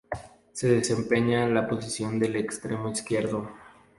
Se 0.51 0.67
desempeñaba 0.67 1.45
en 1.45 1.53
la 1.53 1.67
posición 1.67 2.17
de 2.17 2.39
extremo 2.39 2.89
izquierdo. 2.89 3.51